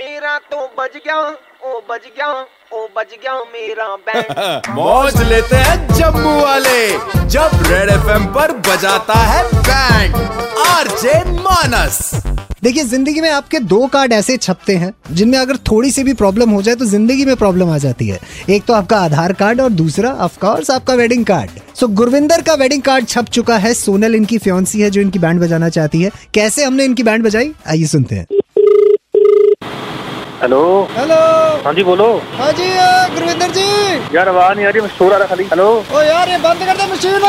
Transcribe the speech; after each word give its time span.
मेरा 0.00 0.36
तो 0.50 0.58
बज 0.78 0.96
गया 0.96 1.16
ओ 1.16 1.80
बज 1.88 2.04
गया 2.06 2.28
ओ 2.74 2.86
बज 2.96 3.10
गया 3.22 3.34
मेरा 3.52 3.86
बैंड 4.06 4.68
मौज 4.76 5.20
लेते 5.22 5.56
हैं 5.56 5.76
जम्मू 5.94 6.34
वाले 6.40 7.26
जब 7.28 7.62
रेड 7.66 7.90
एफएम 7.90 8.24
पर 8.34 8.52
बजाता 8.68 9.14
है 9.22 9.42
बैंड 9.58 10.14
आरजे 10.66 11.18
मानस 11.32 11.98
देखिए 12.62 12.84
ज़िंदगी 12.84 13.20
में 13.20 13.28
आपके 13.30 13.58
दो 13.58 13.86
कार्ड 13.86 14.12
ऐसे 14.12 14.36
छपते 14.36 14.76
हैं 14.76 14.92
जिनमें 15.12 15.38
अगर 15.38 15.56
थोड़ी 15.70 15.90
सी 15.90 16.02
भी 16.04 16.12
प्रॉब्लम 16.14 16.50
हो 16.50 16.62
जाए 16.62 16.74
तो 16.74 16.84
ज़िंदगी 16.84 17.24
में 17.24 17.36
प्रॉब्लम 17.36 17.70
आ 17.70 17.78
जाती 17.78 18.08
है। 18.08 18.18
एक 18.50 18.64
तो 18.64 18.72
आपका 18.74 18.98
आधार 18.98 19.32
कार्ड 19.32 19.60
और 19.60 19.70
दूसरा 19.72 20.10
ऑफकोर्स 20.24 20.70
आपका 20.70 20.94
wedding 20.94 21.24
card 21.26 21.50
so 21.74 21.86
so, 21.86 21.92
Gurvinder 21.92 22.42
का 22.42 22.54
वेडिंग 22.54 22.82
कार्ड 22.82 23.06
छप 23.06 23.28
चुका 23.32 23.56
है 23.58 23.72
सोनल 23.74 24.14
इनकी 24.14 24.38
फ्योन्सी 24.38 24.80
है 24.80 24.90
जो 24.90 25.00
इनकी 25.00 25.18
बैंड 25.18 25.40
बजाना 25.40 25.68
चाहती 25.68 26.02
है। 26.02 26.10
कैसे 26.34 26.64
हमने 26.64 26.84
इनकी 26.84 27.02
बैंड 27.02 27.24
बजाई? 27.24 27.52
आइए 27.66 27.86
सुनते 27.86 28.14
हैं। 28.14 28.26
हेलो 30.42 30.60
हेलो 30.90 31.16
हाँ 31.64 31.72
जी 31.74 31.82
बोलो 31.84 32.06
हाँ 32.36 32.50
जी 32.58 32.68
गुरविंदर 33.14 33.50
जी 33.56 33.64
यार 34.16 34.28
आवाज़ 34.28 34.56
नहीं 34.56 34.66
आ 34.66 34.70
रही 34.70 34.88
शोर 34.98 35.12
आ 35.12 35.16
रहा 35.16 35.26
खाली 35.28 35.44
हेलो 35.46 35.66
ओ 35.94 36.02
यार 36.02 36.28
ये 36.28 36.38
बंद 36.44 36.64
कर 36.66 36.76
दे 36.76 36.86
मशीन 36.92 37.26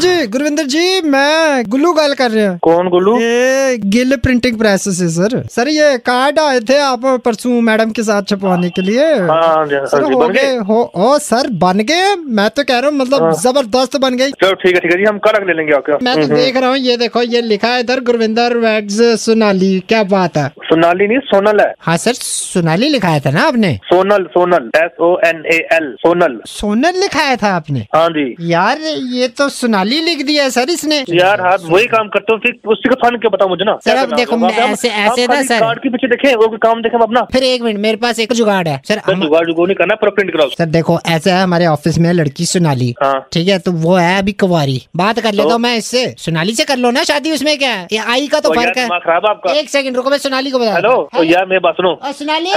जी 0.00 0.26
गुरविंदर 0.26 0.64
जी 0.72 1.00
मैं 1.02 1.62
गुल्लू 1.70 1.92
गल 1.92 2.14
कर 2.14 2.30
रहे 2.30 2.42
हैं। 2.44 2.58
कौन 2.62 2.88
गुल्लू? 2.90 3.16
ये 3.20 3.76
गिल 3.84 4.16
प्रिंटिंग 4.16 4.58
प्रेस 4.58 4.82
से 4.96 5.08
सर 5.10 5.36
सर 5.52 5.68
ये 5.68 5.96
कार्ड 6.06 6.38
आए 6.38 6.58
थे 6.68 6.78
आप 6.78 7.04
परसों 7.24 7.60
मैडम 7.68 7.90
के 7.96 8.02
साथ 8.02 8.22
छपवाने 8.30 8.70
के 8.70 8.82
लिए। 8.82 9.04
हाँ 9.20 9.40
हाँ 9.42 9.64
सर 9.86 10.02
हो 10.02 10.18
बन 10.18 10.32
गए। 10.32 10.56
हो 10.68 10.80
ओ 10.96 11.16
सर 11.18 11.48
बन 11.62 11.78
गए। 11.90 12.14
मैं 12.16 12.48
तो 12.50 12.64
कह 12.64 12.78
रहा 12.78 12.90
हूँ 12.90 12.98
मतलब 12.98 13.32
ज़बरदस्त 13.42 13.96
बन 14.00 14.16
गई 14.16 14.30
चलो 14.32 14.52
ठीक 14.54 14.74
है 14.74 14.80
ठीक 14.80 14.92
है 14.92 14.98
जी 14.98 15.04
हम 15.04 15.18
कल 15.26 15.46
ले 15.46 15.54
लेंगे 15.54 15.72
आपके। 15.74 16.04
मैं 16.04 16.14
तो 16.20 16.34
देख 16.34 16.56
रहा 16.56 16.70
हूँ 16.70 16.78
ये 16.78 16.96
देखो 16.96 17.22
ये 17.22 17.40
लिखा 17.42 17.68
है 17.68 17.80
इधर 17.80 18.00
गुरविंदर 18.10 18.56
वैग्स 18.58 19.00
सोनाली 19.24 19.78
क्या 19.88 20.02
बात 20.12 20.36
है? 20.36 20.48
सोनाली 20.68 21.06
नहीं 21.08 21.18
सोनल 21.24 21.60
है। 21.60 21.72
हाँ 21.80 21.96
सर 21.96 22.12
सोनाली 22.20 22.88
लिखाया 22.88 23.20
था 23.20 23.30
ना 23.30 23.46
आपने? 23.48 23.74
Sonal 23.84 24.24
Sonal 24.36 24.70
S 24.76 25.00
O 25.00 25.16
N 25.26 25.42
A 25.54 25.58
L 25.72 25.92
Sonal. 26.00 26.38
Sonal 26.48 27.00
लिखाया 27.00 27.36
था 27.36 27.54
आपने? 27.56 27.86
हाँ 27.94 28.08
जी। 28.10 28.28
यार 28.52 28.78
ये 29.14 29.28
तो 29.38 29.48
सोनाली 29.48 29.84
लिख 29.86 30.26
दिया 30.26 30.44
है 30.44 30.50
सर 30.50 30.70
इसने। 30.70 31.04
यार 31.10 31.40
हाँ 31.40 31.56
वही 31.62 31.86
काम 31.86 32.08
करते 32.08 32.32
हो 32.32 32.38
फिर 32.38 32.58
उसी 32.68 32.88
का 32.88 32.94
फन 32.94 33.16
क्या 33.16 33.28
बताओ 33.28 33.48
मुझे 33.48 33.64
ना? 33.64 33.78
सर, 33.84 33.96
अब 33.96 34.14
देखो, 34.14 34.48
ऐसे- 34.48 34.92
ऐसे 34.92 35.26
ना, 35.26 35.42
सर। 35.42 35.60
कार्ड 35.60 35.78
के 35.78 35.88
पीछे 35.88 36.08
देखें 36.08 36.34
वो 36.34 36.48
काम 36.48 36.82
देखें 36.82 36.98
अपना। 36.98 37.22
फिर 37.32 37.42
एक 37.42 37.62
मिनट 37.62 37.78
मेरे 37.78 37.96
पास 37.96 38.18
एक 38.18 38.32
जुगाड़ 38.32 38.68
है। 38.68 38.82
सर 38.88 38.94
जुगाड़ 38.94 39.46
जुगाड़ 39.46 39.66
नहीं 39.66 39.76
करना 39.76 39.94
पूरा 39.94 40.10
प्रिंट 40.10 40.32
कराओ। 40.32 40.48
सर 40.48 40.66
देखो 40.66 40.98
ऐसा 41.06 41.36
है 41.36 41.42
हमारे 41.42 41.66
ऑफ़िस 41.66 41.98
में 41.98 42.12
लड़की 42.12 42.46
सोनाली। 42.46 42.94
हाँ। 43.02 43.28
ठीक 43.32 43.48
है 43.48 43.58
तो 43.58 43.72
वो 43.72 43.94
है 43.94 44.18
अभी 44.18 44.32
कुंवारी। 44.32 44.82
बात 44.96 45.20
कर 45.20 45.32
लेता 45.32 45.44
तो? 45.44 45.50
हूँ 45.50 45.58
मैं 45.58 45.76
इससे। 45.76 46.14
सोनाली 46.18 46.54
से 46.54 46.64
कर 46.64 46.76
लो 46.76 46.90
ना 46.90 47.04
शादी 47.04 47.32
उसमें 47.32 47.58
क्या 47.58 47.70
है? 47.70 47.88
आई 48.08 48.26
का 48.26 48.40
तो 48.40 48.50
फ़र्क 48.54 48.78
है। 48.78 48.88
खराब 48.88 49.26
आपका। 49.26 49.52
एक 49.52 49.70
सेकंड 49.70 49.96
रुको 49.96 50.10
मैं 50.10 50.18
सोनाली 50.18 50.50
को 50.50 50.58
बता 50.58 50.74
हेलो? 50.74 51.08
यार 51.24 51.46
मेरी 51.46 51.58
बात 51.58 51.74
सुनो। 51.74 52.00
सोनाली! 52.12 52.50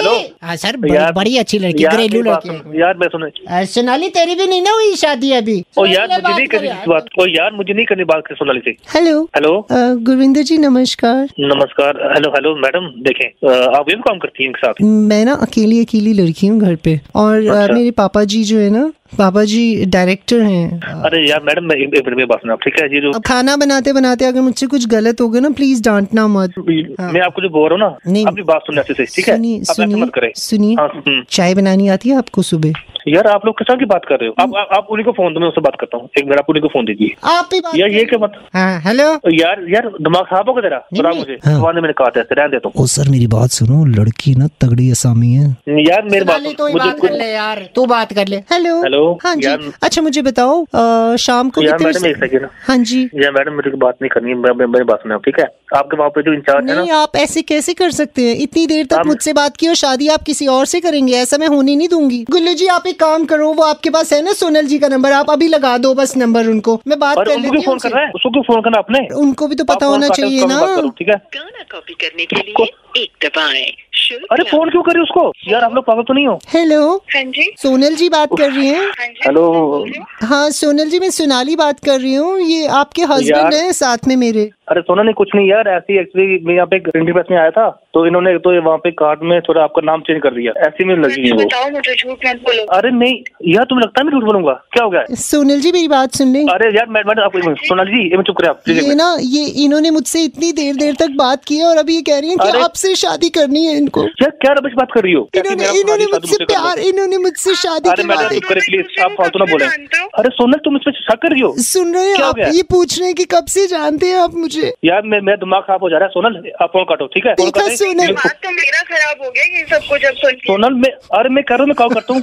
हाँ 0.44 0.56
सर 0.56 0.78
बड़ी, 1.12 1.38
अच्छी 1.38 1.60
लड़की 1.60 1.84
घरेलू 1.84 2.22
लड़की 2.22 2.82
यार 2.82 2.98
मैं 2.98 3.08
सुनो। 3.08 3.30
सोनाली 3.66 4.10
तेरी 4.10 4.36
भी 4.36 4.48
नहीं 4.48 4.62
ना 4.62 4.72
हुई 4.72 4.96
शादी 4.96 5.32
अभी? 5.32 5.64
ओ 5.78 5.86
यार 5.86 6.08
मुझे 6.08 6.58
बात 6.88 7.04
ओ 7.20 7.25
यार 7.28 7.52
मुझे 7.53 7.73
नहीं 7.73 7.86
करनी 7.86 8.03
बात 8.09 8.31
सोनाली 8.34 8.59
से 8.66 8.72
हेलो 8.94 9.22
हेलो 9.36 9.52
गुरविंदर 9.72 10.42
जी 10.42 10.58
नमस्कार. 10.58 11.23
नमस्कार। 11.39 11.98
हेलो 12.14 12.30
हेलो 12.30 12.56
मैडम 12.56 12.86
देखें 13.03 13.48
आप 13.78 13.89
ये 13.89 13.95
काम 13.98 14.20
करती 14.20 14.44
हैं 14.44 14.52
साथ? 14.58 14.81
मैं 14.81 15.23
ना 15.26 15.34
अकेली 15.48 15.80
अकेली 15.86 16.14
लड़की 16.14 16.48
हूँ 16.48 16.59
घर 16.59 16.76
पे। 16.84 17.00
और 17.16 17.48
अच्छा। 17.48 17.73
मेरे 17.73 17.92
पापा 17.92 18.23
जी 18.23 18.44
जो 18.44 18.59
है 18.59 18.70
ना 18.70 18.92
पापा 19.14 19.44
जी 19.44 19.64
डायरेक्टर 19.86 20.42
हैं। 20.42 20.80
अरे 21.04 21.20
यार 21.30 21.42
मैडम 21.44 21.66
मैं 21.66 21.76
एक 21.76 21.96
एक 21.96 22.06
मिनट 22.06 22.18
में 22.18 22.28
बात 22.28 22.40
सुना 22.40 22.56
ठीक 22.66 22.80
है 22.82 22.86
ये 22.96 23.02
जो 23.02 23.12
खाना 23.28 23.56
बनाते 23.56 23.94
बनाते 23.94 24.26
अगर 24.26 24.42
मुझसे 24.42 24.68
कुछ 24.68 24.88
गलत 24.88 25.22
हो 25.22 25.30
गया 25.30 25.42
ना 25.42 25.50
प्लीज़ 25.50 25.84
डांटना 25.84 26.28
मत। 26.28 26.54
हाँ। 27.00 27.12
मैं 27.12 27.22
आपको 27.22 27.42
जो 27.42 27.50
बोल 27.50 27.70
रहा 27.70 27.88
हूँ 27.88 27.98
नहीं। 28.14 28.24
ना 28.26 28.30
अपनी 28.32 28.44
बात 28.44 28.62
सुनने 28.68 28.82
से 28.84 28.94
ठीक 29.06 29.28
है? 29.30 29.36
सुनिए 29.36 29.64
सुनिए 29.64 30.02
मत 30.04 30.12
करें। 30.14 30.32
सुनिए 30.36 30.76
हाँ, 30.80 30.88
हम्म। 30.96 31.24
चाय 31.30 31.56
बनानी 31.56 31.88
आती 31.88 32.10
है 32.10 32.18
आपको 32.18 32.42
सुबह? 32.44 32.74
यार 33.08 33.28
आप 33.28 33.46
लोग 33.46 33.58
किस 33.58 33.68
तरह 33.68 33.78
की 33.78 33.86
बात 33.86 34.06
कर 34.06 34.16
रहे 34.16 34.28
हो? 34.30 34.34
आप 34.40 34.56
आप, 34.58 34.70
आप 34.78 34.88
उन्हीं 34.92 35.06
को 35.06 35.12
फ़ोन 35.12 35.34
दो 35.34 35.40
मैं 35.40 35.48
उससे 35.48 35.62
बात 35.62 35.76
करता 35.80 35.98
हूँ। 35.98 36.10
एक 36.18 36.26
मिनट 36.26 36.39
आप 36.39 36.50
उन्हीं 36.50 36.62
को 36.62 36.67
फ़ोन 36.67 36.86
दीजिए। 36.86 37.16
आप 37.32 37.50
ही 37.54 37.60
बात 37.60 37.76
यार 37.76 37.89
ये 37.89 38.04
क्या 38.06 38.20
मत 38.23 38.33
हाँ 38.56 38.80
हेलो 38.82 39.04
यार 39.33 39.64
यार 39.70 39.88
दिमाग 40.02 40.26
खराब 40.30 40.50
होगा 40.50 40.62
तेरा? 40.62 40.78
नहीं, 40.94 41.02
बता 41.02 41.10
नहीं। 41.10 41.20
मुझे। 41.20 41.38
हाँ। 41.45 41.73
मैंने 41.73 41.94
कहा 41.94 42.10
था 42.10 42.22
रहने 42.32 42.50
देता 42.50 42.70
ओ 42.76 42.86
सर 42.88 43.10
मेरी 43.10 43.28
बात 43.28 43.50
सुनो 43.52 43.83
लड़की 43.88 44.33
ना 44.36 44.48
तगड़ी 44.62 44.89
असामी 44.92 45.32
है। 45.33 45.48
यार 45.86 46.04
मेरी 46.12 46.26
बात 46.26 46.42
ही 46.42 46.56
मुझे 46.62 46.73
बात 46.78 47.00
कर 47.02 47.14
ले 47.14 47.32
यार 47.33 47.67
तू 47.76 47.86
बात 47.86 48.14
कर 48.14 48.28
ले। 48.28 48.38
हेलो 48.52 48.76
हेलो, 48.83 48.98
हाँ 49.23 49.36
जी। 49.36 49.71
अच्छा 49.83 50.02
मुझे 50.02 50.21
बताओ 50.21 50.64
अ, 50.64 51.15
शाम 51.20 51.49
को 51.49 51.61
यार 51.61 51.77
मैडम 51.83 52.05
एक 52.05 52.15
सेकंड 52.17 52.48
हाँ 52.67 52.77
जी। 52.77 53.02
यार 53.15 53.32
मैडम 53.32 53.54
मेरी 53.54 53.71
को 53.71 53.77
बात 53.77 53.95
नहीं 54.02 54.10
करनी 54.10 54.30
है 54.30 54.36
मैं- 54.37 54.55
मैं- 54.58 54.70
मेरी 54.70 54.86
बात 54.86 54.99
सुना 54.99 55.17
ठीक 55.17 55.39
है? 55.39 55.45
आपके 55.76 55.98
वहाँ 55.98 56.10
पे 56.10 56.21
जो 56.21 56.33
इंचार्ज 56.33 56.70
है 56.70 56.76
नहीं 56.77 56.87
ना 56.89 56.98
आप 56.98 57.15
ऐसे 57.15 57.42
कैसे 57.42 57.73
कर 57.73 57.92
सकते 57.92 58.21
हैं? 58.21 58.36
इतनी 58.36 58.65
देर 58.67 58.86
तक 58.86 59.02
मुझसे 59.05 59.33
बात 59.33 59.58
की 59.58 59.67
और 59.67 59.76
शादी 59.76 60.08
आप 60.08 60.23
किसी 60.23 60.48
और 60.48 60.65
से 60.65 60.80
करेंगे 60.80 61.14
ऐसा 61.14 61.38
मैं 61.38 61.48
होने 61.48 61.76
नहीं 61.76 61.88
दूँगी। 61.89 62.23
गुल्लू 62.32 62.54
जी 62.54 62.67
आप 62.67 62.88
एक 62.88 62.99
काम 62.99 63.26
करो 63.26 63.52
वो 63.54 63.64
आपके 63.64 63.89
पास 63.89 64.14
है 64.14 64.21
ना 64.21 64.32
सोनल 64.32 64.65
जी 64.65 64.80
का 64.80 64.88
नंबर 64.88 65.11
आप 65.11 65.30
अभी 65.30 65.48
लगा 65.48 65.77
दो 65.77 65.93
बस 65.93 66.17
नंबर 66.17 66.48
उनको। 66.48 66.80
मैं 66.88 66.99
बात 66.99 67.17
कर 67.17 67.38
लेती 67.39 67.55
हूँ 67.55 67.64
फ़ोन। 67.65 67.77
कर 67.77 67.89
रहा 67.89 68.04
है? 68.04 68.11
उसको 68.15 68.30
क्यों 68.30 68.43
फ़ोन 68.43 68.61
करना 68.61 68.77
आपने? 68.77 69.08
उनको 69.15 69.48
भी 69.48 69.55
तो 69.55 69.64
पता 69.64 69.86
होना 69.86 70.08
चाहिए 70.08 70.45
ना। 70.45 70.92
ठीक 70.98 71.09
है? 71.09 71.15
गाना 71.15 71.64
कॉपी 71.71 71.93
करने 71.93 72.26
के 72.26 72.36
लिए 72.36 72.65
एक 72.98 73.26
दबाएँ। 73.26 73.71
अरे 74.15 74.43
फ़ोन 74.43 74.70
क्यों 74.70 74.81
करी 74.83 74.99
उसको? 74.99 75.33
यार 75.47 75.64
हम 75.64 75.73
लोग 75.73 75.86
पागल 75.86 76.02
तो 76.02 76.14
नहीं 76.14 76.27
हो। 76.27 76.39
हेलो 76.49 76.95
हाँ 76.95 77.23
जी। 77.23 77.55
सोनल 77.58 77.95
जी 77.95 78.09
बात 78.09 78.30
कर 78.37 78.52
रही 78.52 78.67
हैं। 78.67 78.87
हाँ 78.87 79.08
हेलो 79.08 79.53
हूँ। 79.53 80.05
हाँ 80.23 80.49
सोनल 80.49 80.89
जी 80.89 80.99
मैं 80.99 81.09
सोनाली 81.09 81.55
बात 81.55 81.80
कर 81.80 81.99
रही 81.99 82.14
हूँ। 82.14 82.39
ये 82.39 82.67
आपके 82.67 83.02
हस्बैंड। 83.02 83.53
हैं 83.53 83.71
साथ 83.71 83.97
में 84.08 84.15
मेरे। 84.15 84.52
अरे 84.70 84.82
सोना 84.82 85.04
नहीं 85.04 85.14
कुछ 85.16 85.30
नहीं 85.36 85.50
यार 85.50 85.68
ऐसी 85.70 85.98
एक्चुअली 86.00 86.40
मैं 86.46 86.56
यहाँ 86.56 86.68
पे 86.68 86.80
प्रिंटिंग 86.88 87.14
प्रेस 87.14 87.26
में 87.32 87.38
आया 87.38 87.52
था 87.52 87.70
तो 87.94 88.06
इन्होंने 88.08 88.38
तो 88.40 88.52
वहाँ 88.62 88.78
पे 88.78 88.92
कार्ड 88.98 89.20
में 89.30 89.40
थोड़ा 89.42 89.62
आपका 89.64 89.82
नाम 89.86 90.02
चेंज 90.08 90.20
कर 90.24 90.34
दिया। 90.34 90.52
ऐसी 90.66 90.86
में 90.86 90.96
लगी 90.96 91.28
है 91.28 91.32
वो। 91.32 91.38
बताओ 91.40 91.70
मुझे 91.70 91.96
झूठ 91.96 92.26
मत 92.26 92.42
बोलो। 92.48 92.64
अरे 92.76 92.92
नहीं 92.92 93.16
यार 93.54 93.66
तुम्हें 93.70 93.84
लगता 93.84 94.02
है 94.02 94.06
मैं 94.06 94.14
झूठ 94.14 94.24
बोलूँगा? 94.26 94.54
क्या 94.74 94.84
हो 94.84 94.90
गया? 94.90 95.04
सोनल 95.22 95.60
जी 95.62 95.72
मेरी 95.72 95.88
बात 95.88 96.16
सुन 96.16 96.34
लें। 96.34 96.46
अरे 96.54 96.70
यार 96.76 96.90
मैडम 96.90 97.22
आप 97.24 97.38
सोनाली 97.62 97.92
जी 97.92 98.02
ये 98.10 98.24
चुप 98.24 98.38
करे 98.38 98.50
आप 98.50 98.70
ये 98.70 98.96
ना 98.96 99.08
ये 99.22 99.46
इन्होंने 99.64 99.90
मुझसे 99.92 100.24
इतनी 100.24 100.52
देर 100.60 100.76
देर 100.76 100.96
तक 101.00 101.16
बात 101.18 101.44
की 101.48 101.58
है 101.58 101.66
और 101.68 101.78
अभी 101.78 101.96
ये 101.96 102.02
कह 102.10 102.20
रही 102.20 102.30
है 102.30 102.36
कि 102.38 102.60
आपसे 102.60 102.94
शादी 103.04 103.30
करनी 103.40 103.66
है 103.66 103.76
इनको। 103.78 104.04
यार 104.22 104.32
क्या 104.42 104.54
रबिश 104.60 104.74
बात 104.78 104.92
कर 104.94 105.04
रही 105.04 105.14
हो? 105.14 105.28
इन्होंने 105.36 106.06
मुझसे 106.14 106.46
प्यार 106.46 106.80
इन्होंने 106.90 107.18
मुझसे 107.26 107.56
शादी 107.64 107.90
अरे 107.90 108.04
मैडम 108.04 108.30
चुप 108.30 108.50
करे 108.50 108.62
प्लीज़ 108.68 109.02
आप 109.06 109.16
फालतू 109.18 109.40
ना 109.40 109.52
बोले। 109.52 109.66
अरे 109.66 110.30
सोनल 110.36 110.60
तुम 110.66 110.78
इसमें 110.78 110.94
शक 110.94 111.22
कर 111.22 111.32
रही 111.32 111.42
हो? 111.42 111.54
सुन 111.66 111.94
रहे 111.96 112.12
हो 112.12 112.24
आप 112.26 112.40
ये 112.40 112.64
पूछ 112.70 113.00
रहे 113.00 113.08
हैं 113.08 113.16
कि 113.16 113.26
कब 113.36 113.46
से 113.50 113.68
जानते 113.68 114.06
हैं 114.08 114.18
आप 114.20 114.34
मुझे? 114.36 114.58
यार 114.86 115.02
मैं 115.05 115.20
मेरा 115.21 115.36
दिमाग 115.37 115.61
खराब 115.64 115.83
हो 115.83 115.89
जा 115.89 115.97
रहा 115.97 116.05
है। 116.05 116.11
सोनल 116.11 116.52
आप 116.61 116.70
फ़ोन 116.73 116.83
काटो 116.89 117.05
ठीक 117.14 117.25
है? 117.27 117.33
देखा 117.42 117.67
सोनल। 117.75 118.14
तो 118.45 118.52
मेरा 118.52 118.81
खराब 118.89 119.23
हो 119.23 119.30
गया 119.30 119.43
ये 119.58 119.65
सब 119.70 119.87
कुछ 119.89 120.05
अब 120.05 120.15
सोनल 120.47 120.73
मैं 120.83 120.92
अरे 121.20 121.30
मैं 121.30 121.43
कर 121.43 121.55
रहा 121.55 121.64
हूँ 121.64 121.67
मैं 121.67 121.75
कॉल 121.77 121.93
करता 121.93 122.14
हूँ। 122.14 122.21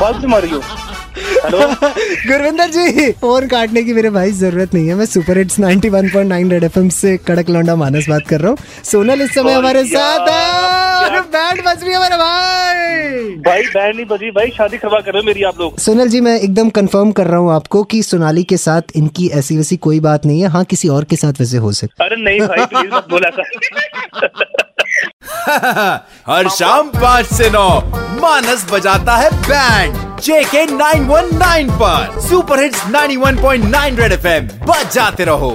कॉल 0.00 0.18
क्यों 0.20 0.30
मार 0.30 0.42
रही 0.42 0.52
हो। 0.52 0.60
गुरविंदर 2.28 2.68
जी 2.70 3.10
फ़ोन 3.20 3.46
काटने 3.48 3.82
की 3.82 3.92
मेरे 3.94 4.10
भाई 4.10 4.30
ज़रूरत 4.40 4.74
नहीं 4.74 4.88
है। 4.88 4.94
मैं 4.94 5.06
सुपर 5.06 5.38
हिट्स 5.38 5.58
91.9 5.60 6.50
रेड 6.52 6.64
एफएम 6.64 6.88
से 6.98 7.16
कड़क 7.28 7.50
लौंडा 7.50 7.76
मानस 7.76 8.08
बात 8.08 8.26
कर 8.28 8.40
रहा 8.40 8.50
हूँ। 8.50 8.58
सोनल 8.84 9.22
इस 9.22 9.34
समय 9.34 9.52
हमारे 9.52 9.84
साथ 9.86 10.28
है 10.28 11.20
बैंड 11.36 11.58
बज 11.66 11.84
रही 11.84 11.92
है 11.92 12.00
मेरे 12.00 12.16
भाई। 12.16 12.87
भाई 13.58 13.66
बैंड 13.74 13.94
नहीं 13.96 14.06
बजी 14.06 14.30
भाई 14.30 14.50
शादी 14.50 14.78
करवा 14.78 15.00
कर 15.00 15.12
रहे 15.12 15.20
हो 15.20 15.26
मेरी 15.26 15.42
आप 15.42 15.60
लोग। 15.60 15.78
सोनल 15.78 16.08
जी 16.08 16.20
मैं 16.20 16.40
एकदम 16.40 16.68
कंफर्म 16.70 17.12
कर 17.12 17.26
रहा 17.26 17.38
हूँ 17.38 17.52
आपको 17.52 17.82
कि 17.84 18.02
सोनाली 18.02 18.44
के 18.44 18.56
साथ 18.56 18.82
इनकी 18.96 19.28
ऐसी 19.28 19.56
वैसी 19.56 19.76
कोई 19.76 20.00
बात 20.00 20.26
नहीं 20.26 20.40
है। 20.40 20.48
हाँ 20.48 20.64
किसी 20.64 20.88
और 20.88 21.04
के 21.04 21.16
साथ 21.16 21.40
वैसे 21.40 21.56
हो 21.56 21.72
सकता 21.72 22.04
अरे 22.04 22.16
नहीं 22.16 22.40
भाई 22.40 22.66
प्लीज़ 22.66 22.94
मत 22.94 23.06
बोला 23.10 23.30
कर। 23.30 23.42
हर 26.30 26.48
शाम 26.48 26.88
पाँच 26.88 27.26
से 27.26 27.50
नौ 27.50 27.68
मानस 28.20 28.66
बजाता 28.72 29.16
है 29.16 29.30
बैंड 29.48 30.20
जेके 30.20 30.64
919 30.66 31.70
पर। 31.82 32.20
Super 32.20 32.62
hits 32.62 32.82
91.9 32.84 33.98
red 33.98 34.12
F 34.12 34.26
M 34.26 34.48
बजाते 34.68 35.24
रहो। 35.24 35.50